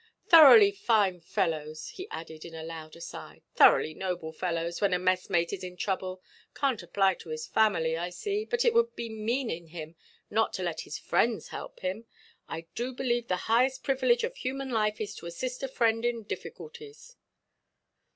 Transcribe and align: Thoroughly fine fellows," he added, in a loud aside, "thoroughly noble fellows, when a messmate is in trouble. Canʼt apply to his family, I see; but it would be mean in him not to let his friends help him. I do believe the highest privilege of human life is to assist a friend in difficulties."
Thoroughly 0.27 0.71
fine 0.71 1.19
fellows," 1.21 1.89
he 1.89 2.09
added, 2.09 2.43
in 2.43 2.55
a 2.55 2.63
loud 2.63 2.95
aside, 2.95 3.43
"thoroughly 3.53 3.93
noble 3.93 4.31
fellows, 4.33 4.81
when 4.81 4.95
a 4.95 4.97
messmate 4.97 5.53
is 5.53 5.63
in 5.63 5.77
trouble. 5.77 6.23
Canʼt 6.55 6.81
apply 6.81 7.13
to 7.13 7.29
his 7.29 7.45
family, 7.45 7.95
I 7.95 8.09
see; 8.09 8.43
but 8.43 8.65
it 8.65 8.73
would 8.73 8.95
be 8.95 9.09
mean 9.09 9.51
in 9.51 9.67
him 9.67 9.93
not 10.31 10.53
to 10.53 10.63
let 10.63 10.81
his 10.81 10.97
friends 10.97 11.49
help 11.49 11.81
him. 11.81 12.05
I 12.49 12.61
do 12.73 12.93
believe 12.95 13.27
the 13.27 13.45
highest 13.45 13.83
privilege 13.83 14.23
of 14.23 14.35
human 14.37 14.71
life 14.71 14.99
is 14.99 15.13
to 15.17 15.27
assist 15.27 15.61
a 15.61 15.67
friend 15.67 16.03
in 16.03 16.23
difficulties." 16.23 17.15